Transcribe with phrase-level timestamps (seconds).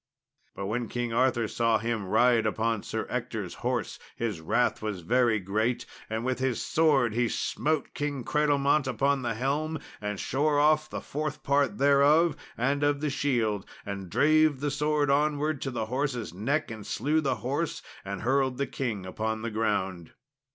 [0.55, 5.39] But when King Arthur saw him ride upon Sir Ector's horse his wrath was very
[5.39, 10.89] great, and with his sword he smote King Cradlemont upon the helm, and shore off
[10.89, 15.85] the fourth part thereof and of the shield, and drave the sword onward to the
[15.85, 20.13] horse's neck and slew the horse, and hurled the king upon the ground.